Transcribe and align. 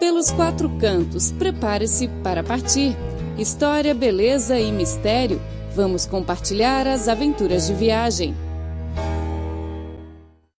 Pelos 0.00 0.30
quatro 0.30 0.70
cantos, 0.78 1.30
prepare-se 1.30 2.08
para 2.24 2.42
partir. 2.42 2.96
História, 3.36 3.92
beleza 3.94 4.58
e 4.58 4.72
mistério. 4.72 5.38
Vamos 5.76 6.06
compartilhar 6.06 6.86
as 6.86 7.06
aventuras 7.06 7.66
de 7.66 7.74
viagem. 7.74 8.34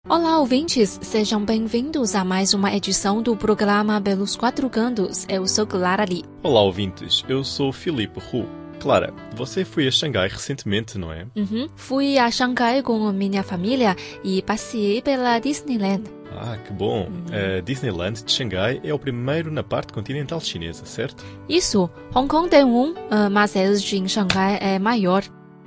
Olá, 0.08 0.38
ouvintes! 0.38 0.96
Sejam 1.02 1.44
bem-vindos 1.44 2.14
a 2.14 2.24
mais 2.24 2.54
uma 2.54 2.72
edição 2.72 3.20
do 3.20 3.36
programa 3.36 4.00
Pelos 4.00 4.36
Quatro 4.36 4.70
Cantos. 4.70 5.26
Eu 5.28 5.44
sou 5.48 5.66
Clara 5.66 6.04
Lee. 6.08 6.22
Olá, 6.40 6.62
ouvintes. 6.62 7.24
Eu 7.28 7.42
sou 7.42 7.72
Filipe 7.72 8.20
Hu. 8.32 8.46
Clara, 8.78 9.12
você 9.34 9.64
foi 9.64 9.88
a 9.88 9.90
Xangai 9.90 10.28
recentemente, 10.28 10.96
não 10.96 11.12
é? 11.12 11.26
Uhum. 11.34 11.66
Fui 11.74 12.16
a 12.16 12.30
Xangai 12.30 12.80
com 12.80 13.08
a 13.08 13.12
minha 13.12 13.42
família 13.42 13.96
e 14.22 14.40
passei 14.42 15.02
pela 15.02 15.40
Disneyland. 15.40 16.21
Ah, 16.38 16.56
que 16.56 16.72
bom! 16.72 17.06
Uhum. 17.06 17.58
A 17.58 17.60
Disneyland 17.60 18.22
de 18.24 18.32
Xangai 18.32 18.80
é 18.84 18.92
o 18.92 18.98
primeiro 18.98 19.50
na 19.50 19.62
parte 19.62 19.92
continental 19.92 20.40
chinesa, 20.40 20.84
certo? 20.84 21.24
Isso. 21.48 21.88
Hong 22.14 22.28
Kong 22.28 22.48
tem 22.48 22.64
um, 22.64 22.94
ah, 23.10 23.30
mas 23.30 23.56
este 23.56 23.96
em 23.96 24.08
Xangai 24.08 24.58
é 24.60 24.78
maior. 24.78 25.24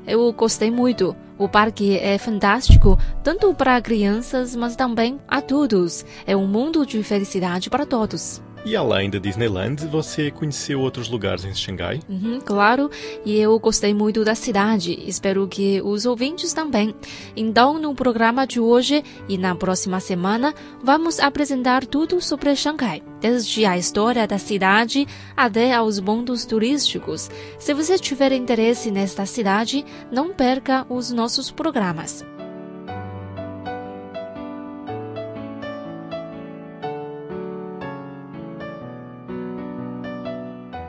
Eu 0.08 0.31
gostei 0.34 0.70
muito. 0.70 1.16
O 1.38 1.49
parque 1.49 1.98
é 1.98 2.17
fantástico, 2.17 2.98
tanto 3.23 3.53
para 3.53 3.81
crianças, 3.81 4.55
mas 4.55 4.75
também 4.75 5.20
adultos. 5.27 6.05
É 6.25 6.36
um 6.36 6.48
mundo 6.48 6.86
de 6.86 7.02
felicidade 7.03 7.70
para 7.70 7.86
todos. 7.86 8.41
E 8.65 8.75
além 8.75 9.11
da 9.11 9.19
Disneyland, 9.19 9.85
você 9.85 10.31
conheceu 10.31 10.81
outros 10.81 11.07
lugares 11.07 11.45
em 11.45 11.53
Xangai? 11.53 11.99
Uhum, 12.09 12.41
claro, 12.43 12.89
e 13.23 13.39
eu 13.39 13.57
gostei 13.59 13.93
muito 13.93 14.25
da 14.25 14.33
cidade. 14.33 14.97
Espero 15.07 15.47
que 15.47 15.79
os 15.83 16.07
ouvintes 16.07 16.51
também. 16.51 16.95
Então, 17.35 17.77
no 17.77 17.93
programa 17.93 18.47
de 18.47 18.59
hoje 18.59 19.03
e 19.29 19.38
na 19.38 19.53
próxima 19.53 19.99
semana, 19.99 20.51
vamos 20.83 21.19
apresentar 21.19 21.85
tudo 21.85 22.19
sobre 22.19 22.55
Xangai, 22.55 23.03
desde 23.21 23.65
a 23.65 23.77
história 23.77 24.25
da 24.25 24.39
cidade 24.39 25.05
até 25.38 25.71
aos 25.71 25.99
pontos 25.99 26.43
turísticos. 26.43 27.29
Se 27.59 27.72
você 27.72 28.00
tiver 28.00 28.31
interesse 28.31 28.89
nesta 28.89 29.27
cidade, 29.27 29.85
não 30.11 30.33
perca 30.33 30.88
os 30.89 31.11
nossos 31.11 31.52
programas. 31.52 32.25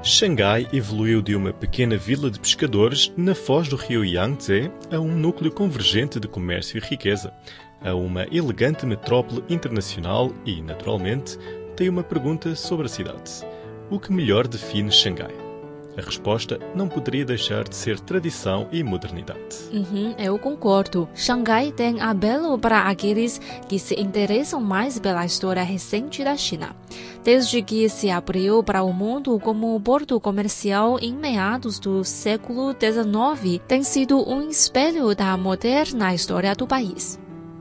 Xangai 0.07 0.69
evoluiu 0.73 1.21
de 1.21 1.35
uma 1.35 1.53
pequena 1.53 1.97
vila 1.97 2.31
de 2.31 2.39
pescadores 2.39 3.13
na 3.17 3.35
foz 3.35 3.67
do 3.67 3.75
rio 3.75 4.05
Yangtze 4.05 4.71
a 4.89 5.01
um 5.01 5.13
núcleo 5.13 5.51
convergente 5.51 6.21
de 6.21 6.29
comércio 6.29 6.79
e 6.79 6.81
riqueza, 6.81 7.35
a 7.83 7.93
uma 7.93 8.23
elegante 8.31 8.87
metrópole 8.87 9.43
internacional 9.49 10.33
e, 10.45 10.63
naturalmente, 10.63 11.37
tem 11.75 11.89
uma 11.89 12.05
pergunta 12.05 12.55
sobre 12.55 12.87
a 12.87 12.89
cidade. 12.89 13.45
O 13.91 13.99
que 13.99 14.13
melhor 14.13 14.47
define 14.47 14.93
Xangai? 14.93 15.46
A 15.97 16.01
resposta 16.01 16.61
não 16.75 16.89
poderia 16.89 17.25
deixar 17.25 17.65
de 17.65 17.75
ser 17.75 17.99
tradição 17.99 18.69
e 18.71 18.83
modernidade. 18.83 19.41
Uhum, 19.73 20.15
eu 20.19 20.39
concordo. 20.39 21.09
Xangai 21.15 21.73
tem 21.73 22.01
apelo 22.01 22.59
para 22.59 22.83
aqueles 22.83 23.41
que 23.69 23.79
se 23.79 23.99
interessam 23.99 24.61
mais 24.61 24.99
pela 24.99 25.25
história 25.25 25.63
recente 25.63 26.23
da 26.23 26.37
China. 26.37 26.77
Desde 27.25 27.63
que 27.63 27.89
se 27.89 28.11
abriu 28.11 28.63
para 28.63 28.83
o 28.83 28.93
mundo 28.93 29.39
como 29.41 29.81
porto 29.81 30.21
comercial 30.21 30.99
em 31.01 31.15
meados 31.15 31.79
do 31.79 32.05
século 32.05 32.73
XIX, 32.73 33.61
tem 33.67 33.83
sido 33.83 34.29
um 34.29 34.49
espelho 34.49 35.15
da 35.15 35.37
moderna 35.37 36.15
história 36.15 36.55
do 36.55 36.67
país. 36.67 37.19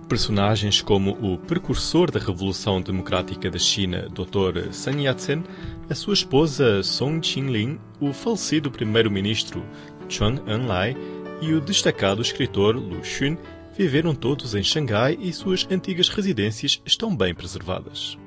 Personagens 0.07 0.83
como 0.83 1.11
o 1.19 1.35
precursor 1.35 2.11
da 2.11 2.19
Revolução 2.19 2.79
Democrática 2.79 3.49
da 3.49 3.57
China, 3.57 4.07
Dr. 4.09 4.71
Sun 4.71 4.99
Yat-sen, 4.99 5.43
a 5.89 5.95
sua 5.95 6.13
esposa 6.13 6.83
Song 6.83 7.19
Qinlin, 7.19 7.79
o 7.99 8.13
falecido 8.13 8.69
primeiro-ministro 8.69 9.65
Chuan 10.07 10.35
Enlai 10.47 10.95
e 11.41 11.53
o 11.53 11.59
destacado 11.59 12.21
escritor 12.21 12.75
Lu 12.75 13.03
Xun 13.03 13.35
viveram 13.75 14.13
todos 14.13 14.53
em 14.53 14.63
Xangai 14.63 15.17
e 15.19 15.33
suas 15.33 15.67
antigas 15.71 16.07
residências 16.07 16.81
estão 16.85 17.15
bem 17.15 17.33
preservadas. 17.33 18.17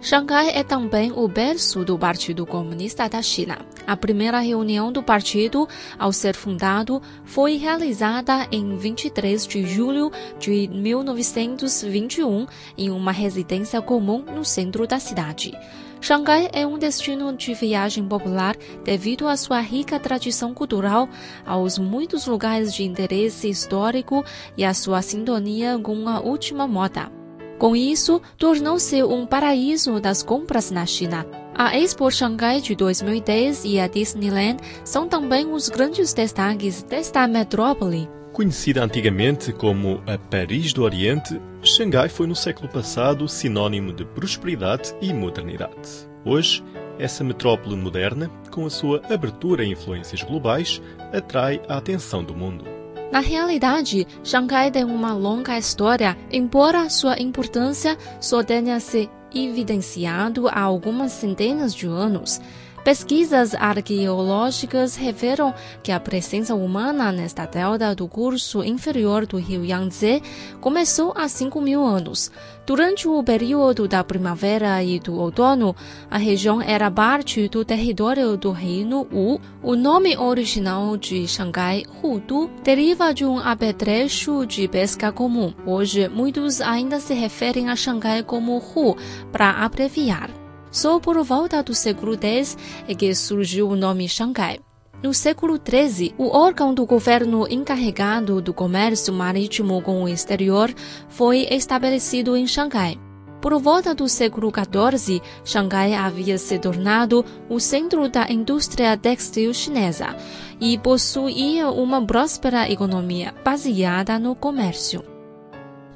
Xangai 0.00 0.50
é 0.50 0.62
também 0.62 1.10
o 1.10 1.26
berço 1.26 1.84
do 1.84 1.98
Partido 1.98 2.46
Comunista 2.46 3.08
da 3.08 3.20
China. 3.22 3.58
A 3.86 3.96
primeira 3.96 4.38
reunião 4.40 4.92
do 4.92 5.02
partido, 5.02 5.66
ao 5.98 6.12
ser 6.12 6.34
fundado, 6.34 7.02
foi 7.24 7.56
realizada 7.56 8.46
em 8.52 8.76
23 8.76 9.46
de 9.46 9.66
julho 9.66 10.12
de 10.38 10.68
1921 10.68 12.46
em 12.76 12.90
uma 12.90 13.10
residência 13.10 13.80
comum 13.80 14.22
no 14.22 14.44
centro 14.44 14.86
da 14.86 14.98
cidade. 14.98 15.52
Xangai 16.00 16.50
é 16.52 16.66
um 16.66 16.78
destino 16.78 17.32
de 17.32 17.54
viagem 17.54 18.06
popular 18.06 18.54
devido 18.84 19.26
à 19.26 19.36
sua 19.36 19.60
rica 19.60 19.98
tradição 19.98 20.52
cultural, 20.52 21.08
aos 21.44 21.78
muitos 21.78 22.26
lugares 22.26 22.72
de 22.72 22.84
interesse 22.84 23.48
histórico 23.48 24.24
e 24.56 24.64
à 24.64 24.74
sua 24.74 25.02
sintonia 25.02 25.78
com 25.78 26.08
a 26.08 26.20
última 26.20 26.68
moda. 26.68 27.10
Com 27.58 27.74
isso, 27.74 28.20
tornou-se 28.36 29.02
um 29.02 29.26
paraíso 29.26 30.00
das 30.00 30.22
compras 30.22 30.70
na 30.70 30.84
China. 30.84 31.26
A 31.54 31.78
Expo 31.78 32.10
Xangai 32.10 32.60
de 32.60 32.74
2010 32.74 33.64
e 33.64 33.80
a 33.80 33.86
Disneyland 33.86 34.58
são 34.84 35.08
também 35.08 35.50
os 35.50 35.70
grandes 35.70 36.12
destaques 36.12 36.82
desta 36.82 37.26
metrópole. 37.26 38.08
Conhecida 38.34 38.84
antigamente 38.84 39.50
como 39.54 40.02
a 40.06 40.18
Paris 40.18 40.74
do 40.74 40.82
Oriente, 40.82 41.40
Xangai 41.62 42.10
foi 42.10 42.26
no 42.26 42.36
século 42.36 42.68
passado 42.68 43.26
sinônimo 43.26 43.94
de 43.94 44.04
prosperidade 44.04 44.94
e 45.00 45.14
modernidade. 45.14 46.06
Hoje, 46.22 46.62
essa 46.98 47.24
metrópole 47.24 47.74
moderna, 47.74 48.30
com 48.50 48.66
a 48.66 48.70
sua 48.70 49.00
abertura 49.08 49.62
a 49.62 49.66
influências 49.66 50.22
globais, 50.22 50.82
atrai 51.10 51.62
a 51.66 51.78
atenção 51.78 52.22
do 52.22 52.34
mundo. 52.34 52.75
Na 53.10 53.20
realidade, 53.20 54.06
Xangai 54.24 54.70
tem 54.70 54.84
uma 54.84 55.14
longa 55.14 55.56
história, 55.56 56.16
embora 56.30 56.90
sua 56.90 57.20
importância 57.20 57.96
só 58.20 58.42
tenha 58.42 58.80
se 58.80 59.08
evidenciado 59.34 60.48
há 60.48 60.60
algumas 60.60 61.12
centenas 61.12 61.74
de 61.74 61.86
anos. 61.86 62.40
Pesquisas 62.86 63.52
arqueológicas 63.52 64.94
revelam 64.94 65.52
que 65.82 65.90
a 65.90 65.98
presença 65.98 66.54
humana 66.54 67.10
nesta 67.10 67.44
delta 67.44 67.92
do 67.96 68.06
curso 68.06 68.62
inferior 68.62 69.26
do 69.26 69.38
rio 69.38 69.64
Yangtze 69.64 70.22
começou 70.60 71.12
há 71.16 71.26
5 71.26 71.60
mil 71.60 71.84
anos. 71.84 72.30
Durante 72.64 73.08
o 73.08 73.20
período 73.24 73.88
da 73.88 74.04
primavera 74.04 74.80
e 74.84 75.00
do 75.00 75.18
outono, 75.18 75.74
a 76.08 76.16
região 76.16 76.62
era 76.62 76.88
parte 76.88 77.48
do 77.48 77.64
território 77.64 78.36
do 78.36 78.52
reino 78.52 79.04
Wu. 79.12 79.40
O 79.64 79.74
nome 79.74 80.16
original 80.16 80.96
de 80.96 81.26
Xangai, 81.26 81.82
Hudu, 82.00 82.48
deriva 82.62 83.12
de 83.12 83.24
um 83.24 83.40
apetrecho 83.40 84.46
de 84.46 84.68
pesca 84.68 85.10
comum. 85.10 85.52
Hoje, 85.66 86.08
muitos 86.08 86.60
ainda 86.60 87.00
se 87.00 87.14
referem 87.14 87.68
a 87.68 87.74
Xangai 87.74 88.22
como 88.22 88.58
Hu 88.58 88.96
para 89.32 89.50
abreviar. 89.64 90.45
Só 90.76 91.00
por 91.00 91.16
volta 91.24 91.62
do 91.62 91.74
século 91.74 92.18
X 92.22 92.54
é 92.86 92.94
que 92.94 93.14
surgiu 93.14 93.66
o 93.70 93.74
nome 93.74 94.06
Xangai. 94.06 94.60
No 95.02 95.14
século 95.14 95.58
XIII, 95.58 96.14
o 96.18 96.36
órgão 96.36 96.74
do 96.74 96.84
governo 96.84 97.46
encarregado 97.48 98.42
do 98.42 98.52
comércio 98.52 99.10
marítimo 99.10 99.80
com 99.80 100.02
o 100.02 100.08
exterior 100.08 100.70
foi 101.08 101.46
estabelecido 101.50 102.36
em 102.36 102.46
Xangai. 102.46 103.00
Por 103.40 103.58
volta 103.58 103.94
do 103.94 104.06
século 104.06 104.52
XIV, 104.52 105.22
Xangai 105.46 105.94
havia 105.94 106.36
se 106.36 106.58
tornado 106.58 107.24
o 107.48 107.58
centro 107.58 108.06
da 108.06 108.30
indústria 108.30 108.94
textil 108.98 109.54
chinesa 109.54 110.14
e 110.60 110.76
possuía 110.76 111.70
uma 111.70 112.04
próspera 112.04 112.70
economia 112.70 113.34
baseada 113.42 114.18
no 114.18 114.34
comércio. 114.34 115.02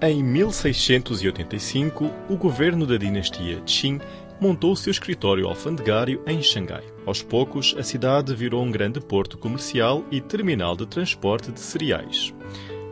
Em 0.02 0.24
1685, 0.24 2.10
o 2.30 2.36
governo 2.38 2.86
da 2.86 2.96
dinastia 2.96 3.60
Qing 3.66 4.00
montou 4.40 4.74
seu 4.74 4.90
escritório 4.90 5.46
alfandegário 5.46 6.22
em 6.26 6.42
Xangai. 6.42 6.84
Aos 7.04 7.22
poucos, 7.22 7.74
a 7.78 7.82
cidade 7.82 8.34
virou 8.34 8.62
um 8.62 8.70
grande 8.70 9.00
porto 9.00 9.36
comercial 9.36 10.04
e 10.10 10.20
terminal 10.20 10.74
de 10.74 10.86
transporte 10.86 11.52
de 11.52 11.60
cereais. 11.60 12.34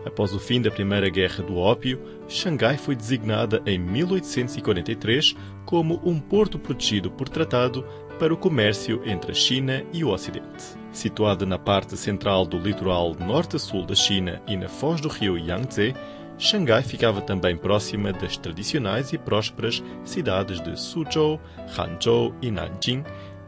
Após 0.05 0.35
o 0.35 0.39
fim 0.39 0.61
da 0.61 0.71
Primeira 0.71 1.09
Guerra 1.09 1.43
do 1.43 1.57
Ópio, 1.57 2.01
Xangai 2.29 2.77
foi 2.77 2.95
designada 2.95 3.63
em 3.67 3.79
1843 3.79 5.35
como 5.65 6.01
um 6.05 6.19
porto 6.21 6.59
protegido 6.59 7.11
por 7.11 7.29
tratado 7.29 7.85
para 8.19 8.33
o 8.33 8.37
comércio 8.37 9.01
entre 9.05 9.33
a 9.33 9.35
China 9.35 9.85
e 9.93 10.05
o 10.05 10.11
Ocidente. 10.11 10.77
Situada 10.93 11.47
na 11.47 11.59
parte 11.59 11.97
central 11.97 12.45
do 12.45 12.59
litoral 12.59 13.15
norte-sul 13.15 13.85
da 13.85 13.95
China 13.95 14.43
e 14.47 14.57
na 14.57 14.69
foz 14.69 15.01
do 15.01 15.09
rio 15.09 15.39
Yangtze, 15.39 15.95
Xangai 16.39 16.83
ficava 16.83 17.21
também 17.21 17.57
próxima 17.57 18.13
das 18.13 18.37
tradicionais 18.37 19.13
e 19.13 19.19
prósperas 19.19 19.83
cidades 20.05 20.61
de 20.61 20.79
Suzhou, 20.79 21.41
Hangzhou 21.77 22.33
e 22.41 22.51
Nanjing 22.51 23.03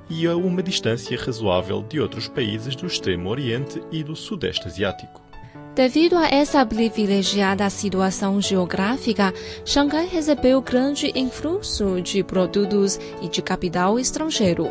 e 0.09 0.27
a 0.27 0.35
uma 0.35 0.61
distância 0.61 1.17
razoável 1.17 1.83
de 1.83 2.01
outros 2.01 2.27
países 2.27 2.75
do 2.75 2.87
Extremo 2.87 3.31
Oriente 3.31 3.81
e 3.93 4.03
do 4.03 4.17
Sudeste 4.17 4.67
Asiático. 4.67 5.23
Devido 5.73 6.17
a 6.17 6.27
essa 6.27 6.67
privilegiada 6.67 7.71
situação 7.71 8.41
geográfica, 8.41 9.33
Xangai 9.65 10.07
recebeu 10.07 10.61
grande 10.61 11.13
influxo 11.15 12.03
de 12.03 12.25
produtos 12.25 12.99
e 13.23 13.29
de 13.29 13.41
capital 13.41 14.01
estrangeiro. 14.01 14.69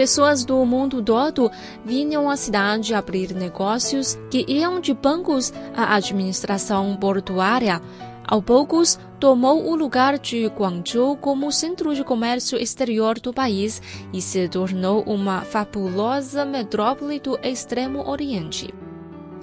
Pessoas 0.00 0.46
do 0.46 0.64
mundo 0.64 1.02
todo 1.02 1.50
vinham 1.84 2.30
à 2.30 2.34
cidade 2.34 2.94
abrir 2.94 3.34
negócios 3.34 4.18
que 4.30 4.46
iam 4.48 4.80
de 4.80 4.94
bancos 4.94 5.52
à 5.76 5.94
administração 5.94 6.96
portuária. 6.96 7.82
Ao 8.26 8.40
poucos, 8.40 8.98
tomou 9.18 9.70
o 9.70 9.76
lugar 9.76 10.18
de 10.18 10.46
Guangzhou 10.46 11.18
como 11.18 11.52
centro 11.52 11.94
de 11.94 12.02
comércio 12.02 12.56
exterior 12.56 13.20
do 13.20 13.30
país 13.30 13.82
e 14.10 14.22
se 14.22 14.48
tornou 14.48 15.02
uma 15.02 15.42
fabulosa 15.42 16.46
metrópole 16.46 17.20
do 17.20 17.38
Extremo 17.42 18.08
Oriente. 18.08 18.72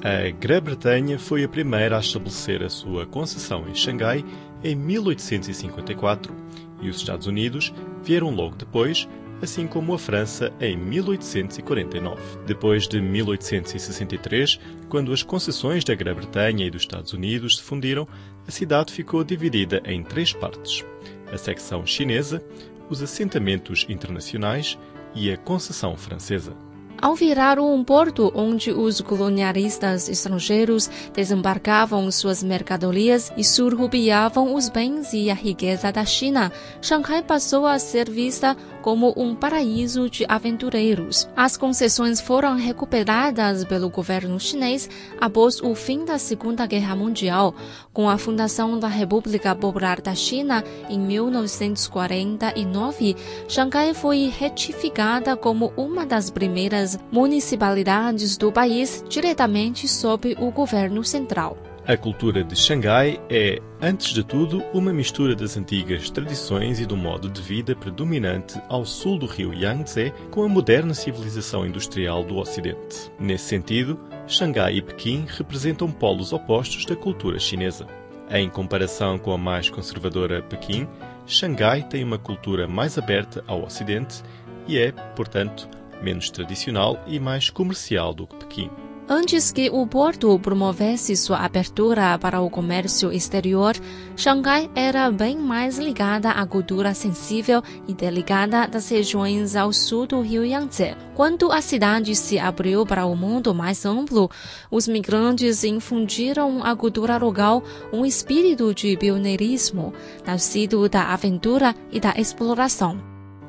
A 0.03 0.31
Grã-Bretanha 0.31 1.19
foi 1.19 1.43
a 1.43 1.47
primeira 1.47 1.97
a 1.97 1.99
estabelecer 1.99 2.63
a 2.63 2.69
sua 2.69 3.05
concessão 3.05 3.69
em 3.69 3.75
Xangai 3.75 4.25
em 4.63 4.75
1854 4.75 6.33
e 6.81 6.89
os 6.89 6.97
Estados 6.97 7.27
Unidos 7.27 7.71
vieram 8.03 8.33
logo 8.33 8.55
depois, 8.55 9.07
assim 9.41 9.67
como 9.67 9.93
a 9.93 9.99
França 9.99 10.51
em 10.59 10.75
1849. 10.77 12.21
Depois 12.45 12.87
de 12.87 13.01
1863, 13.01 14.59
quando 14.89 15.13
as 15.13 15.23
concessões 15.23 15.83
da 15.83 15.95
Grã-Bretanha 15.95 16.65
e 16.65 16.69
dos 16.69 16.83
Estados 16.83 17.13
Unidos 17.13 17.57
se 17.57 17.63
fundiram, 17.63 18.07
a 18.47 18.51
cidade 18.51 18.93
ficou 18.93 19.23
dividida 19.23 19.81
em 19.85 20.03
três 20.03 20.33
partes: 20.33 20.83
a 21.31 21.37
secção 21.37 21.85
chinesa, 21.85 22.43
os 22.89 23.01
assentamentos 23.01 23.85
internacionais 23.89 24.77
e 25.13 25.31
a 25.31 25.37
concessão 25.37 25.95
francesa. 25.97 26.66
Ao 26.99 27.13
virar 27.13 27.59
um 27.59 27.83
porto 27.83 28.31
onde 28.33 28.71
os 28.71 29.01
colonialistas 29.01 30.09
estrangeiros 30.09 30.89
desembarcavam 31.13 32.09
suas 32.11 32.41
mercadorias 32.41 33.31
e 33.37 33.43
surrupiavam 33.43 34.55
os 34.55 34.67
bens 34.67 35.13
e 35.13 35.29
a 35.29 35.35
riqueza 35.35 35.91
da 35.91 36.03
China, 36.03 36.51
Xangai 36.81 37.21
passou 37.21 37.67
a 37.67 37.77
ser 37.77 38.09
vista 38.09 38.57
como 38.81 39.13
um 39.15 39.35
paraíso 39.35 40.09
de 40.09 40.25
aventureiros. 40.27 41.29
As 41.35 41.55
concessões 41.55 42.19
foram 42.19 42.55
recuperadas 42.55 43.63
pelo 43.63 43.89
governo 43.89 44.39
chinês 44.39 44.89
após 45.19 45.61
o 45.61 45.75
fim 45.75 46.03
da 46.03 46.17
Segunda 46.17 46.65
Guerra 46.65 46.95
Mundial, 46.95 47.53
com 47.97 48.07
a 48.07 48.17
fundação 48.19 48.77
da 48.77 48.87
República 48.87 49.55
Popular 49.55 49.99
da 49.99 50.13
China 50.13 50.63
em 50.87 50.99
1949. 50.99 53.15
Xangai 53.47 53.95
foi 53.95 54.27
retificada 54.27 55.35
como 55.35 55.73
uma 55.75 56.05
das 56.05 56.29
primeiras 56.29 56.99
municipalidades 57.11 58.37
do 58.37 58.51
país 58.51 59.03
diretamente 59.09 59.87
sob 59.87 60.37
o 60.39 60.51
governo 60.51 61.03
central. 61.03 61.57
A 61.87 61.97
cultura 61.97 62.43
de 62.43 62.55
Xangai 62.55 63.19
é, 63.29 63.59
antes 63.81 64.13
de 64.13 64.23
tudo, 64.23 64.63
uma 64.73 64.93
mistura 64.93 65.33
das 65.33 65.57
antigas 65.57 66.11
tradições 66.11 66.79
e 66.79 66.85
do 66.85 66.97
modo 66.97 67.29
de 67.29 67.41
vida 67.41 67.75
predominante 67.75 68.61
ao 68.69 68.85
sul 68.85 69.17
do 69.17 69.25
rio 69.25 69.51
Yangtze 69.53 70.13
com 70.29 70.43
a 70.43 70.49
moderna 70.49 70.93
civilização 70.93 71.65
industrial 71.65 72.23
do 72.23 72.35
Ocidente. 72.35 73.11
Nesse 73.17 73.45
sentido, 73.45 73.99
Xangai 74.27 74.75
e 74.75 74.81
Pequim 74.81 75.25
representam 75.25 75.89
polos 75.89 76.33
opostos 76.33 76.85
da 76.85 76.97
cultura 76.97 77.39
chinesa. 77.39 77.87
Em 78.29 78.49
comparação 78.49 79.17
com 79.17 79.31
a 79.31 79.37
mais 79.37 79.69
conservadora 79.69 80.41
Pequim, 80.41 80.85
Xangai 81.25 81.83
tem 81.83 82.03
uma 82.03 82.19
cultura 82.19 82.67
mais 82.67 82.97
aberta 82.97 83.41
ao 83.47 83.63
Ocidente 83.63 84.21
e 84.67 84.77
é, 84.77 84.91
portanto, 84.91 85.69
menos 86.01 86.29
tradicional 86.29 87.01
e 87.07 87.19
mais 87.21 87.49
comercial 87.49 88.13
do 88.13 88.27
que 88.27 88.35
Pequim. 88.35 88.86
Antes 89.09 89.53
que 89.53 89.69
o 89.69 89.87
porto 89.87 90.37
promovesse 90.37 91.15
sua 91.15 91.37
abertura 91.37 92.19
para 92.19 92.41
o 92.41 92.49
comércio 92.49 93.09
exterior, 93.09 93.73
Xangai 94.17 94.69
era 94.75 95.09
bem 95.09 95.37
mais 95.37 95.77
ligada 95.77 96.31
à 96.31 96.45
cultura 96.45 96.93
sensível 96.93 97.63
e 97.87 97.93
delicada 97.93 98.67
das 98.67 98.89
regiões 98.89 99.55
ao 99.55 99.71
sul 99.71 100.07
do 100.07 100.19
rio 100.19 100.43
Yangtze. 100.43 100.93
Quando 101.15 101.53
a 101.53 101.61
cidade 101.61 102.13
se 102.17 102.37
abriu 102.37 102.85
para 102.85 103.05
o 103.05 103.15
mundo 103.15 103.55
mais 103.55 103.85
amplo, 103.85 104.29
os 104.69 104.89
migrantes 104.89 105.63
infundiram 105.63 106.61
à 106.61 106.75
cultura 106.75 107.17
local 107.17 107.63
um 107.93 108.05
espírito 108.05 108.73
de 108.73 108.97
pioneirismo, 108.97 109.93
nascido 110.25 110.89
da 110.89 111.13
aventura 111.13 111.73
e 111.93 112.01
da 112.01 112.13
exploração. 112.17 113.01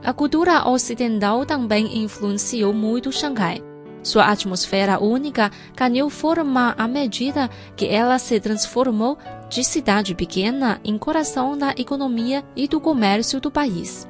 A 0.04 0.12
cultura 0.12 0.68
ocidental 0.68 1.44
também 1.44 1.98
influenciou 2.04 2.72
muito 2.72 3.10
Xangai. 3.10 3.67
Sua 4.02 4.24
atmosfera 4.24 4.98
única 4.98 5.50
ganhou 5.76 6.08
forma 6.08 6.74
à 6.78 6.86
medida 6.86 7.50
que 7.76 7.86
ela 7.86 8.18
se 8.18 8.38
transformou 8.40 9.18
de 9.48 9.64
cidade 9.64 10.14
pequena 10.14 10.80
em 10.84 10.96
coração 10.96 11.56
da 11.56 11.74
economia 11.76 12.44
e 12.54 12.68
do 12.68 12.80
comércio 12.80 13.40
do 13.40 13.50
país. 13.50 14.08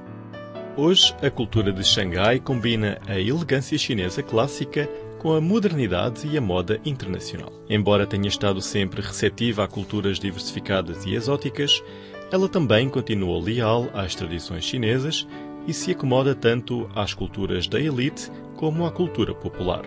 Hoje, 0.76 1.14
a 1.20 1.30
cultura 1.30 1.72
de 1.72 1.82
Xangai 1.82 2.38
combina 2.38 3.00
a 3.06 3.18
elegância 3.18 3.76
chinesa 3.76 4.22
clássica 4.22 4.88
com 5.18 5.32
a 5.32 5.40
modernidade 5.40 6.28
e 6.28 6.38
a 6.38 6.40
moda 6.40 6.80
internacional. 6.84 7.52
Embora 7.68 8.06
tenha 8.06 8.28
estado 8.28 8.60
sempre 8.60 9.02
receptiva 9.02 9.64
a 9.64 9.68
culturas 9.68 10.18
diversificadas 10.18 11.04
e 11.04 11.14
exóticas, 11.14 11.82
ela 12.30 12.48
também 12.48 12.88
continua 12.88 13.42
leal 13.42 13.88
às 13.92 14.14
tradições 14.14 14.64
chinesas 14.64 15.26
e 15.68 15.74
se 15.74 15.92
acomoda 15.92 16.34
tanto 16.34 16.88
às 16.94 17.12
culturas 17.12 17.68
da 17.68 17.78
elite 17.78 18.32
como 18.56 18.86
à 18.86 18.90
cultura 18.90 19.34
popular, 19.34 19.82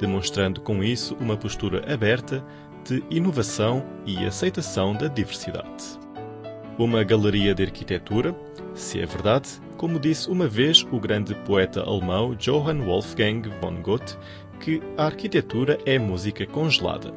demonstrando 0.00 0.62
com 0.62 0.82
isso 0.82 1.14
uma 1.20 1.36
postura 1.36 1.84
aberta 1.92 2.42
de 2.88 3.04
inovação 3.10 3.84
e 4.06 4.24
aceitação 4.24 4.94
da 4.94 5.08
diversidade. 5.08 6.00
Uma 6.78 7.04
galeria 7.04 7.54
de 7.54 7.62
arquitetura, 7.62 8.34
se 8.74 8.98
é 8.98 9.04
verdade, 9.04 9.60
como 9.76 10.00
disse 10.00 10.30
uma 10.30 10.48
vez 10.48 10.86
o 10.90 10.98
grande 10.98 11.34
poeta 11.34 11.82
alemão 11.82 12.34
Johann 12.34 12.80
Wolfgang 12.80 13.42
von 13.60 13.82
Goethe, 13.82 14.16
que 14.58 14.80
a 14.96 15.04
arquitetura 15.04 15.78
é 15.84 15.98
música 15.98 16.46
congelada. 16.46 17.12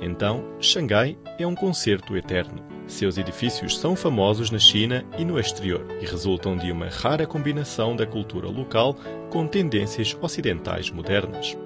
Então, 0.00 0.42
Xangai 0.60 1.16
é 1.38 1.46
um 1.46 1.54
concerto 1.54 2.16
eterno. 2.16 2.75
Seus 2.86 3.18
edifícios 3.18 3.78
são 3.78 3.96
famosos 3.96 4.50
na 4.50 4.58
China 4.58 5.04
e 5.18 5.24
no 5.24 5.38
exterior 5.38 5.84
e 6.00 6.06
resultam 6.06 6.56
de 6.56 6.70
uma 6.70 6.88
rara 6.88 7.26
combinação 7.26 7.96
da 7.96 8.06
cultura 8.06 8.48
local 8.48 8.96
com 9.30 9.46
tendências 9.46 10.16
ocidentais 10.20 10.90
modernas. 10.90 11.56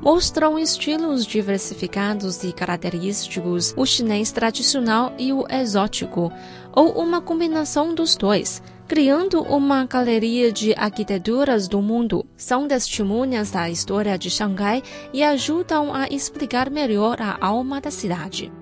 Mostram 0.00 0.58
estilos 0.58 1.26
diversificados 1.26 2.44
e 2.44 2.52
característicos, 2.52 3.74
o 3.76 3.84
chinês 3.84 4.30
tradicional 4.30 5.12
e 5.18 5.32
o 5.32 5.44
exótico, 5.50 6.32
ou 6.72 6.92
uma 6.92 7.20
combinação 7.20 7.92
dos 7.92 8.16
dois, 8.16 8.62
criando 8.86 9.42
uma 9.42 9.84
galeria 9.84 10.52
de 10.52 10.72
arquiteturas 10.74 11.66
do 11.66 11.82
mundo. 11.82 12.24
São 12.36 12.68
testemunhas 12.68 13.50
da 13.50 13.68
história 13.68 14.16
de 14.16 14.30
Xangai 14.30 14.82
e 15.12 15.22
ajudam 15.22 15.92
a 15.92 16.06
explicar 16.06 16.70
melhor 16.70 17.20
a 17.20 17.36
alma 17.44 17.80
da 17.80 17.90
cidade. 17.90 18.52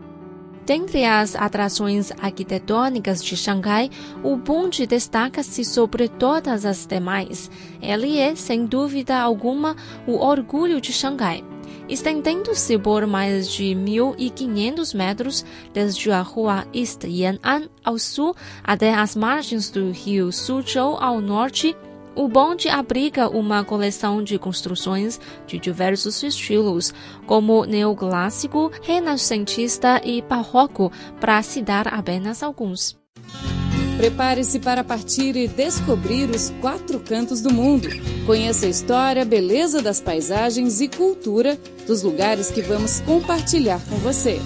Dentre 0.66 1.04
as 1.04 1.36
atrações 1.36 2.10
arquitetônicas 2.20 3.22
de 3.22 3.36
Xangai, 3.36 3.88
o 4.24 4.36
Bund 4.36 4.84
destaca-se 4.84 5.64
sobre 5.64 6.08
todas 6.08 6.66
as 6.66 6.84
demais. 6.84 7.48
Ele 7.80 8.18
é, 8.18 8.34
sem 8.34 8.66
dúvida 8.66 9.16
alguma, 9.16 9.76
o 10.08 10.18
orgulho 10.18 10.80
de 10.80 10.92
Xangai. 10.92 11.44
Estendendo-se 11.88 12.76
por 12.78 13.06
mais 13.06 13.48
de 13.48 13.66
1.500 13.66 14.96
metros, 14.96 15.44
desde 15.72 16.10
a 16.10 16.20
rua 16.20 16.66
East 16.74 17.04
Yan'an 17.04 17.68
ao 17.84 17.96
sul 17.96 18.34
até 18.64 18.92
as 18.92 19.14
margens 19.14 19.70
do 19.70 19.92
rio 19.92 20.32
Suzhou 20.32 20.96
ao 20.96 21.20
norte, 21.20 21.76
o 22.16 22.26
bonde 22.26 22.68
abriga 22.68 23.28
uma 23.28 23.62
coleção 23.62 24.22
de 24.22 24.38
construções 24.38 25.20
de 25.46 25.58
diversos 25.58 26.22
estilos, 26.22 26.92
como 27.26 27.64
neoclássico, 27.64 28.72
renascentista 28.82 30.00
e 30.02 30.22
barroco, 30.22 30.90
para 31.20 31.42
citar 31.42 31.86
apenas 31.86 32.42
alguns. 32.42 32.96
Prepare-se 33.96 34.58
para 34.58 34.84
partir 34.84 35.36
e 35.36 35.48
descobrir 35.48 36.28
os 36.28 36.50
quatro 36.60 37.00
cantos 37.00 37.40
do 37.40 37.52
mundo. 37.52 37.88
Conheça 38.26 38.66
a 38.66 38.68
história, 38.68 39.24
beleza 39.24 39.80
das 39.80 40.00
paisagens 40.00 40.80
e 40.80 40.88
cultura 40.88 41.58
dos 41.86 42.02
lugares 42.02 42.50
que 42.50 42.60
vamos 42.60 43.00
compartilhar 43.00 43.80
com 43.88 43.96
você. 43.96 44.38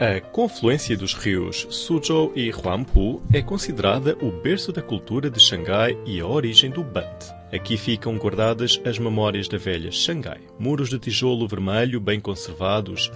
A 0.00 0.18
confluência 0.18 0.96
dos 0.96 1.12
rios 1.12 1.66
Suzhou 1.68 2.32
e 2.34 2.50
Huangpu 2.50 3.20
é 3.30 3.42
considerada 3.42 4.16
o 4.22 4.32
berço 4.32 4.72
da 4.72 4.80
cultura 4.80 5.28
de 5.28 5.38
Xangai 5.38 5.94
e 6.06 6.18
a 6.20 6.26
origem 6.26 6.70
do 6.70 6.82
Band. 6.82 7.18
Aqui 7.52 7.76
ficam 7.76 8.16
guardadas 8.16 8.80
as 8.82 8.98
memórias 8.98 9.46
da 9.46 9.58
velha 9.58 9.92
Xangai. 9.92 10.40
Muros 10.58 10.88
de 10.88 10.98
tijolo 10.98 11.46
vermelho 11.46 12.00
bem 12.00 12.18
conservados 12.18 13.12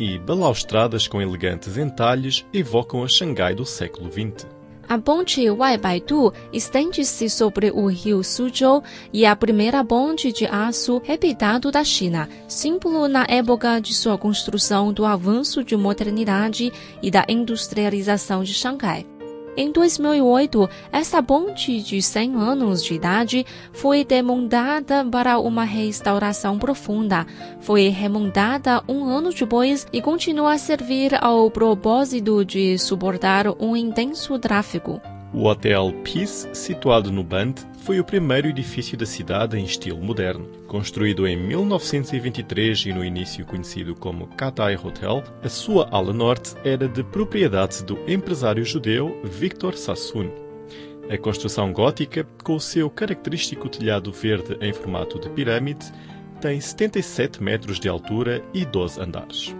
e 0.00 0.18
balaustradas 0.18 1.06
com 1.06 1.22
elegantes 1.22 1.76
entalhes 1.76 2.44
evocam 2.52 3.04
a 3.04 3.08
Xangai 3.08 3.54
do 3.54 3.64
século 3.64 4.10
XX. 4.10 4.55
A 4.88 4.98
ponte 4.98 5.50
Waibaidu 5.50 6.32
estende-se 6.52 7.28
sobre 7.28 7.70
o 7.70 7.86
rio 7.86 8.22
Suzhou 8.22 8.84
e 9.12 9.24
é 9.24 9.28
a 9.28 9.34
primeira 9.34 9.84
ponte 9.84 10.30
de 10.32 10.46
aço 10.46 11.00
repitado 11.04 11.72
da 11.72 11.82
China, 11.82 12.28
símbolo 12.46 13.08
na 13.08 13.26
época 13.28 13.80
de 13.80 13.92
sua 13.92 14.16
construção 14.16 14.92
do 14.92 15.04
avanço 15.04 15.64
de 15.64 15.76
modernidade 15.76 16.72
e 17.02 17.10
da 17.10 17.24
industrialização 17.28 18.44
de 18.44 18.54
Xangai. 18.54 19.15
Em 19.56 19.72
2008, 19.72 20.68
essa 20.92 21.22
ponte 21.22 21.80
de 21.80 22.02
100 22.02 22.34
anos 22.34 22.84
de 22.84 22.92
idade 22.92 23.46
foi 23.72 24.04
demontada 24.04 25.02
para 25.04 25.38
uma 25.38 25.64
restauração 25.64 26.58
profunda. 26.58 27.26
Foi 27.60 27.88
remontada 27.88 28.82
um 28.86 29.04
ano 29.04 29.32
depois 29.32 29.86
e 29.90 30.02
continua 30.02 30.52
a 30.52 30.58
servir 30.58 31.16
ao 31.24 31.50
propósito 31.50 32.44
de 32.44 32.78
suportar 32.78 33.46
um 33.58 33.74
intenso 33.74 34.38
tráfego. 34.38 35.00
O 35.36 35.48
Hotel 35.48 35.92
Peace, 36.02 36.48
situado 36.54 37.12
no 37.12 37.22
Band, 37.22 37.56
foi 37.80 38.00
o 38.00 38.04
primeiro 38.04 38.48
edifício 38.48 38.96
da 38.96 39.04
cidade 39.04 39.58
em 39.58 39.66
estilo 39.66 40.02
moderno. 40.02 40.46
Construído 40.66 41.26
em 41.28 41.36
1923 41.36 42.86
e 42.86 42.92
no 42.94 43.04
início 43.04 43.44
conhecido 43.44 43.94
como 43.94 44.28
Katai 44.28 44.76
Hotel, 44.76 45.22
a 45.42 45.48
sua 45.50 45.90
ala 45.90 46.14
norte 46.14 46.54
era 46.64 46.88
de 46.88 47.04
propriedade 47.04 47.84
do 47.84 47.98
empresário 48.10 48.64
judeu 48.64 49.20
Victor 49.24 49.76
Sassoon. 49.76 50.30
A 51.10 51.18
construção 51.18 51.70
gótica, 51.70 52.26
com 52.42 52.54
o 52.54 52.60
seu 52.60 52.88
característico 52.88 53.68
telhado 53.68 54.10
verde 54.10 54.56
em 54.62 54.72
formato 54.72 55.20
de 55.20 55.28
pirâmide, 55.28 55.92
tem 56.40 56.58
77 56.58 57.42
metros 57.42 57.78
de 57.78 57.90
altura 57.90 58.42
e 58.54 58.64
12 58.64 58.98
andares. 59.02 59.54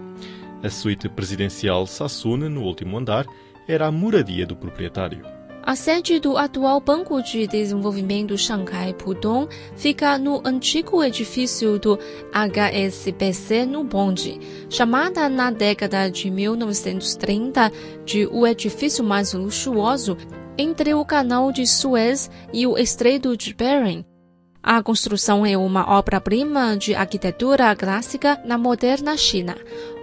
A 0.63 0.71
suíte 0.71 1.07
presidencial 1.07 1.85
Sassoon, 1.85 2.49
no 2.49 2.63
último 2.63 2.97
andar, 2.97 3.27
era 3.67 3.85
a 3.85 3.91
moradia 3.91 4.43
do 4.43 4.55
proprietário. 4.55 5.36
A 5.67 5.75
sede 5.75 6.17
do 6.17 6.37
atual 6.37 6.79
Banco 6.79 7.21
de 7.21 7.45
Desenvolvimento 7.45 8.37
Shanghai 8.37 8.93
Pudong 8.93 9.49
fica 9.75 10.17
no 10.17 10.41
antigo 10.45 11.03
edifício 11.03 11.77
do 11.77 11.99
HSBC 12.31 13.65
no 13.65 13.83
Bonde, 13.83 14.39
chamada 14.69 15.27
na 15.27 15.51
década 15.51 16.09
de 16.09 16.31
1930 16.31 17.69
de 18.05 18.25
o 18.27 18.47
edifício 18.47 19.03
mais 19.03 19.33
luxuoso 19.33 20.15
entre 20.57 20.93
o 20.93 21.03
Canal 21.03 21.51
de 21.51 21.67
Suez 21.67 22.31
e 22.53 22.65
o 22.65 22.77
Estreito 22.77 23.35
de 23.35 23.53
Bering. 23.53 24.05
A 24.63 24.81
construção 24.81 25.45
é 25.45 25.57
uma 25.57 25.97
obra-prima 25.97 26.77
de 26.77 26.95
arquitetura 26.95 27.75
clássica 27.75 28.41
na 28.45 28.57
moderna 28.57 29.17
China. 29.17 29.57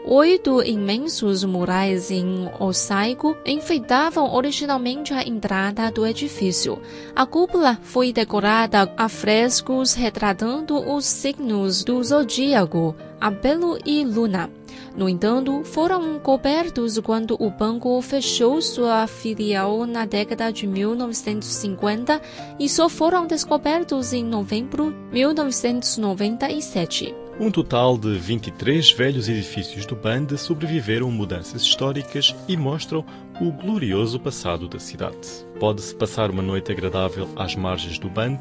Oito 0.07 0.63
imensos 0.63 1.45
murais 1.45 2.11
em 2.11 2.51
mosaico 2.61 3.35
enfeitavam 3.43 4.35
originalmente 4.35 5.15
a 5.15 5.27
entrada 5.27 5.91
do 5.91 6.07
edifício. 6.07 6.79
A 7.17 7.25
cúpula 7.25 7.79
foi 7.83 8.13
decorada 8.13 8.93
a 8.99 9.09
frescos 9.09 9.95
retratando 9.95 10.77
os 10.93 11.07
signos 11.07 11.83
do 11.83 12.05
zodíaco, 12.05 12.95
Abelo 13.19 13.79
e 13.83 14.05
Luna. 14.05 14.51
No 14.95 15.09
entanto, 15.09 15.65
foram 15.65 16.19
cobertos 16.19 16.99
quando 16.99 17.35
o 17.41 17.49
banco 17.49 17.99
fechou 18.03 18.61
sua 18.61 19.07
filial 19.07 19.87
na 19.87 20.05
década 20.05 20.53
de 20.53 20.67
1950 20.67 22.21
e 22.61 22.69
só 22.69 22.91
foram 22.91 23.27
descobertos 23.27 24.13
em 24.13 24.23
novembro 24.23 24.95
de 25.11 25.21
1997. 25.21 27.24
Um 27.39 27.51
total 27.51 27.99
de 27.99 28.17
23 28.17 28.93
velhos 28.93 29.29
edifícios 29.29 29.85
do 29.85 29.97
Band 29.97 30.37
sobreviveram 30.37 31.11
mudanças 31.11 31.63
históricas 31.63 32.33
e 32.47 32.57
mostram 32.57 33.05
o 33.41 33.51
glorioso 33.51 34.21
passado 34.21 34.69
da 34.69 34.79
cidade. 34.79 35.45
Pode-se 35.59 35.93
passar 35.97 36.31
uma 36.31 36.43
noite 36.43 36.71
agradável 36.71 37.29
às 37.35 37.57
margens 37.57 37.99
do 37.99 38.09
Band, 38.09 38.39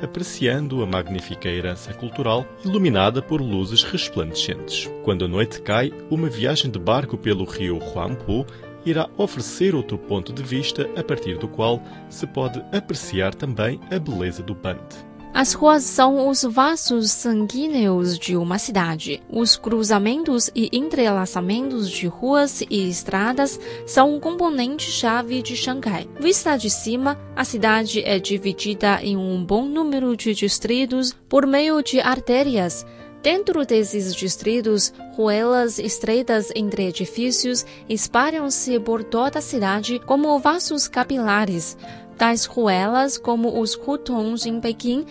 apreciando 0.00 0.80
a 0.80 0.86
magnífica 0.86 1.48
herança 1.48 1.92
cultural 1.92 2.46
iluminada 2.64 3.20
por 3.20 3.40
luzes 3.40 3.82
resplandecentes. 3.82 4.88
Quando 5.02 5.24
a 5.24 5.28
noite 5.28 5.60
cai, 5.60 5.92
uma 6.08 6.28
viagem 6.28 6.70
de 6.70 6.78
barco 6.78 7.18
pelo 7.18 7.44
rio 7.44 7.80
Huangpu 7.80 8.46
irá 8.84 9.10
oferecer 9.16 9.74
outro 9.74 9.98
ponto 9.98 10.32
de 10.32 10.44
vista 10.44 10.88
a 10.96 11.02
partir 11.02 11.36
do 11.36 11.48
qual 11.48 11.82
se 12.08 12.28
pode 12.28 12.62
apreciar 12.72 13.34
também 13.34 13.80
a 13.90 13.98
beleza 13.98 14.40
do 14.40 14.54
Band. 14.54 15.05
As 15.36 15.52
ruas 15.52 15.82
são 15.82 16.30
os 16.30 16.44
vasos 16.44 17.10
sanguíneos 17.10 18.18
de 18.18 18.34
uma 18.38 18.58
cidade. 18.58 19.22
Os 19.30 19.54
cruzamentos 19.54 20.50
e 20.54 20.70
entrelaçamentos 20.72 21.90
de 21.90 22.06
ruas 22.06 22.62
e 22.62 22.88
estradas 22.88 23.60
são 23.84 24.14
um 24.14 24.18
componente-chave 24.18 25.42
de 25.42 25.54
Xangai. 25.54 26.08
Vista 26.18 26.56
de 26.56 26.70
cima, 26.70 27.20
a 27.36 27.44
cidade 27.44 28.02
é 28.02 28.18
dividida 28.18 28.98
em 29.02 29.14
um 29.18 29.44
bom 29.44 29.66
número 29.66 30.16
de 30.16 30.32
distritos 30.32 31.12
por 31.28 31.46
meio 31.46 31.82
de 31.82 32.00
artérias. 32.00 32.86
Dentro 33.22 33.66
desses 33.66 34.14
distritos, 34.14 34.90
ruelas 35.16 35.78
estreitas 35.78 36.50
entre 36.54 36.86
edifícios 36.86 37.66
espalham-se 37.90 38.80
por 38.80 39.04
toda 39.04 39.40
a 39.40 39.42
cidade 39.42 39.98
como 40.06 40.38
vasos 40.38 40.88
capilares. 40.88 41.76
Tais 42.16 42.46
ruelas, 42.46 43.18
como 43.18 43.60
os 43.60 43.74
hutons 43.74 44.46
em 44.46 44.60
Pequim, 44.60 45.04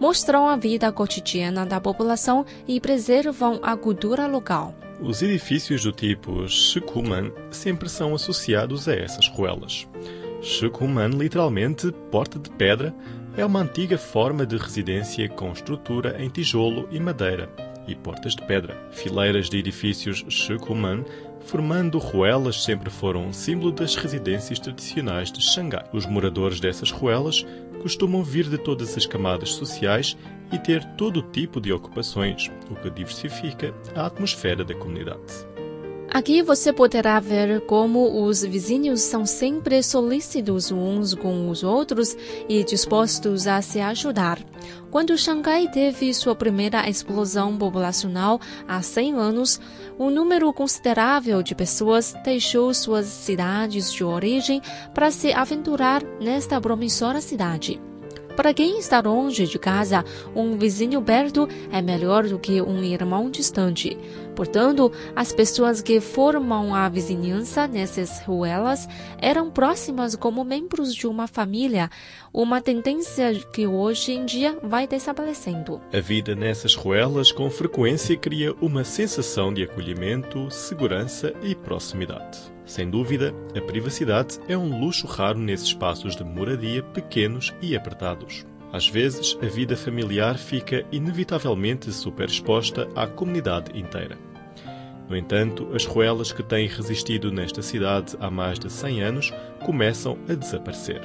mostram 0.00 0.48
a 0.48 0.56
vida 0.56 0.90
cotidiana 0.90 1.64
da 1.64 1.80
população 1.80 2.44
e 2.66 2.80
preservam 2.80 3.60
a 3.62 3.76
cultura 3.76 4.26
local. 4.26 4.74
Os 5.00 5.22
edifícios 5.22 5.84
do 5.84 5.92
tipo 5.92 6.48
Shikuman 6.48 7.30
sempre 7.50 7.88
são 7.88 8.14
associados 8.14 8.88
a 8.88 8.94
essas 8.94 9.28
ruelas. 9.28 9.86
Shikuman, 10.42 11.10
literalmente 11.10 11.92
porta 12.10 12.38
de 12.38 12.50
pedra, 12.50 12.94
é 13.36 13.44
uma 13.44 13.60
antiga 13.60 13.96
forma 13.96 14.44
de 14.44 14.56
residência 14.56 15.28
com 15.28 15.52
estrutura 15.52 16.20
em 16.20 16.28
tijolo 16.28 16.88
e 16.90 16.98
madeira 16.98 17.48
e 17.86 17.94
portas 17.94 18.34
de 18.34 18.42
pedra. 18.42 18.76
Fileiras 18.90 19.48
de 19.48 19.58
edifícios 19.58 20.24
Shikuman 20.28 21.04
formando 21.48 21.98
ruelas 21.98 22.62
sempre 22.62 22.90
foram 22.90 23.32
símbolo 23.32 23.72
das 23.72 23.96
residências 23.96 24.58
tradicionais 24.58 25.32
de 25.32 25.42
Xangai. 25.42 25.84
Os 25.94 26.04
moradores 26.04 26.60
dessas 26.60 26.90
ruelas 26.90 27.44
costumam 27.80 28.22
vir 28.22 28.50
de 28.50 28.58
todas 28.58 28.94
as 28.98 29.06
camadas 29.06 29.54
sociais 29.54 30.14
e 30.52 30.58
ter 30.58 30.84
todo 30.96 31.22
tipo 31.22 31.58
de 31.58 31.72
ocupações, 31.72 32.50
o 32.70 32.74
que 32.74 32.90
diversifica 32.90 33.74
a 33.94 34.06
atmosfera 34.06 34.62
da 34.62 34.74
comunidade. 34.74 35.57
Aqui 36.10 36.42
você 36.42 36.72
poderá 36.72 37.20
ver 37.20 37.60
como 37.66 38.24
os 38.24 38.42
vizinhos 38.42 39.02
são 39.02 39.26
sempre 39.26 39.82
solícitos 39.82 40.72
uns 40.72 41.14
com 41.14 41.50
os 41.50 41.62
outros 41.62 42.16
e 42.48 42.64
dispostos 42.64 43.46
a 43.46 43.60
se 43.60 43.78
ajudar. 43.78 44.38
Quando 44.90 45.16
Xangai 45.18 45.68
teve 45.68 46.12
sua 46.14 46.34
primeira 46.34 46.88
explosão 46.88 47.56
populacional 47.56 48.40
há 48.66 48.80
100 48.80 49.14
anos, 49.14 49.60
um 49.98 50.08
número 50.08 50.50
considerável 50.52 51.42
de 51.42 51.54
pessoas 51.54 52.14
deixou 52.24 52.72
suas 52.72 53.06
cidades 53.06 53.92
de 53.92 54.02
origem 54.02 54.62
para 54.94 55.10
se 55.10 55.32
aventurar 55.32 56.02
nesta 56.20 56.58
promissora 56.58 57.20
cidade. 57.20 57.78
Para 58.38 58.54
quem 58.54 58.78
está 58.78 59.00
longe 59.00 59.48
de 59.48 59.58
casa, 59.58 60.04
um 60.32 60.56
vizinho 60.56 61.02
perto 61.02 61.48
é 61.72 61.82
melhor 61.82 62.22
do 62.28 62.38
que 62.38 62.62
um 62.62 62.84
irmão 62.84 63.28
distante. 63.28 63.98
Portanto, 64.36 64.92
as 65.16 65.32
pessoas 65.32 65.82
que 65.82 66.00
formam 66.00 66.72
a 66.72 66.88
vizinhança 66.88 67.66
nessas 67.66 68.20
ruelas 68.20 68.88
eram 69.20 69.50
próximas 69.50 70.14
como 70.14 70.44
membros 70.44 70.94
de 70.94 71.08
uma 71.08 71.26
família, 71.26 71.90
uma 72.32 72.60
tendência 72.60 73.34
que 73.52 73.66
hoje 73.66 74.12
em 74.12 74.24
dia 74.24 74.56
vai 74.62 74.86
desaparecendo. 74.86 75.80
A 75.92 75.98
vida 75.98 76.36
nessas 76.36 76.76
ruelas 76.76 77.32
com 77.32 77.50
frequência 77.50 78.16
cria 78.16 78.54
uma 78.60 78.84
sensação 78.84 79.52
de 79.52 79.64
acolhimento, 79.64 80.48
segurança 80.48 81.34
e 81.42 81.56
proximidade. 81.56 82.56
Sem 82.68 82.90
dúvida, 82.90 83.34
a 83.56 83.62
privacidade 83.62 84.38
é 84.46 84.56
um 84.56 84.78
luxo 84.78 85.06
raro 85.06 85.38
nesses 85.38 85.68
espaços 85.68 86.14
de 86.14 86.22
moradia 86.22 86.82
pequenos 86.82 87.54
e 87.62 87.74
apertados. 87.74 88.44
Às 88.70 88.86
vezes, 88.86 89.38
a 89.42 89.46
vida 89.46 89.74
familiar 89.74 90.36
fica 90.36 90.84
inevitavelmente 90.92 91.90
superexposta 91.90 92.86
à 92.94 93.06
comunidade 93.06 93.76
inteira. 93.76 94.18
No 95.08 95.16
entanto, 95.16 95.70
as 95.74 95.86
ruelas 95.86 96.30
que 96.30 96.42
têm 96.42 96.68
resistido 96.68 97.32
nesta 97.32 97.62
cidade 97.62 98.14
há 98.20 98.30
mais 98.30 98.58
de 98.58 98.70
100 98.70 99.02
anos 99.02 99.32
começam 99.64 100.18
a 100.28 100.34
desaparecer. 100.34 101.00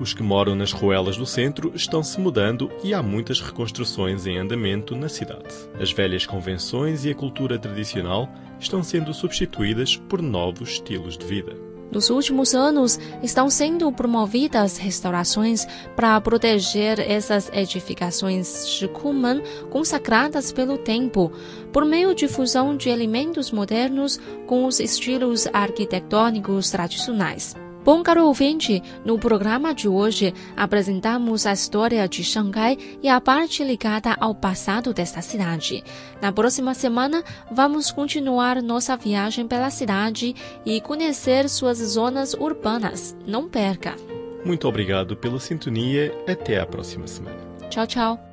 Os 0.00 0.14
que 0.14 0.22
moram 0.22 0.54
nas 0.54 0.72
ruelas 0.72 1.18
do 1.18 1.26
centro 1.26 1.72
estão 1.74 2.02
se 2.02 2.18
mudando 2.18 2.70
e 2.82 2.94
há 2.94 3.02
muitas 3.02 3.38
reconstruções 3.38 4.26
em 4.26 4.38
andamento 4.38 4.96
na 4.96 5.10
cidade. 5.10 5.54
As 5.78 5.92
velhas 5.92 6.24
convenções 6.24 7.04
e 7.04 7.10
a 7.10 7.14
cultura 7.14 7.58
tradicional 7.58 8.26
estão 8.58 8.82
sendo 8.82 9.12
substituídas 9.12 9.96
por 9.96 10.22
novos 10.22 10.70
estilos 10.70 11.18
de 11.18 11.26
vida. 11.26 11.54
Nos 11.92 12.08
últimos 12.08 12.54
anos, 12.54 12.98
estão 13.22 13.50
sendo 13.50 13.90
promovidas 13.92 14.78
restaurações 14.78 15.66
para 15.96 16.18
proteger 16.20 17.00
essas 17.00 17.50
edificações 17.52 18.68
Shikuman 18.68 19.42
consagradas 19.68 20.52
pelo 20.52 20.78
tempo, 20.78 21.30
por 21.72 21.84
meio 21.84 22.14
de 22.14 22.26
fusão 22.28 22.76
de 22.76 22.88
elementos 22.88 23.50
modernos 23.50 24.18
com 24.46 24.64
os 24.64 24.80
estilos 24.80 25.46
arquitetônicos 25.52 26.70
tradicionais. 26.70 27.56
Bom, 27.90 28.04
caro 28.04 28.24
ouvinte, 28.26 28.80
no 29.04 29.18
programa 29.18 29.74
de 29.74 29.88
hoje 29.88 30.32
apresentamos 30.56 31.44
a 31.44 31.52
história 31.52 32.08
de 32.08 32.22
Xangai 32.22 32.78
e 33.02 33.08
a 33.08 33.20
parte 33.20 33.64
ligada 33.64 34.16
ao 34.20 34.32
passado 34.32 34.94
desta 34.94 35.20
cidade. 35.20 35.82
Na 36.22 36.30
próxima 36.30 36.72
semana, 36.72 37.24
vamos 37.50 37.90
continuar 37.90 38.62
nossa 38.62 38.96
viagem 38.96 39.48
pela 39.48 39.70
cidade 39.70 40.36
e 40.64 40.80
conhecer 40.80 41.48
suas 41.48 41.78
zonas 41.78 42.32
urbanas. 42.32 43.16
Não 43.26 43.48
perca! 43.48 43.96
Muito 44.44 44.68
obrigado 44.68 45.16
pela 45.16 45.40
sintonia. 45.40 46.14
Até 46.28 46.60
à 46.60 46.66
próxima 46.66 47.08
semana. 47.08 47.40
Tchau, 47.70 47.88
tchau. 47.88 48.29